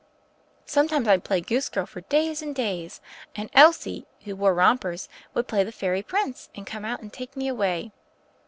[0.65, 3.01] Sometimes I'd play goose girl for days and days.
[3.35, 7.37] And Elsie, who wore rompers, would play the fairy prince, and come out and take
[7.37, 7.91] me away."